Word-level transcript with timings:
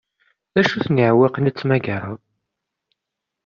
D 0.53 0.55
acu-ten 0.61 1.01
iɛewwiqen 1.03 1.49
i 1.49 1.51
d-temmugreḍ? 1.51 2.17